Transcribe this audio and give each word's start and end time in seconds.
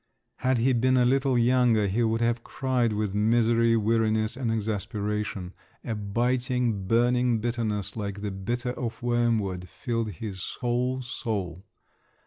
Had 0.37 0.57
he 0.57 0.73
been 0.73 0.97
a 0.97 1.05
little 1.05 1.37
younger, 1.37 1.85
he 1.85 2.01
would 2.01 2.21
have 2.21 2.43
cried 2.43 2.91
with 2.91 3.13
misery, 3.13 3.77
weariness, 3.77 4.35
and 4.35 4.51
exasperation: 4.51 5.53
a 5.83 5.93
biting, 5.93 6.87
burning 6.87 7.37
bitterness, 7.37 7.95
like 7.95 8.23
the 8.23 8.31
bitter 8.31 8.71
of 8.71 9.03
wormwood, 9.03 9.69
filled 9.69 10.13
his 10.13 10.57
whole 10.61 11.03
soul. 11.03 11.67